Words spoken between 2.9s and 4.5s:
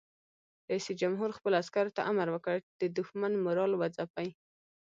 دښمن مورال وځپئ!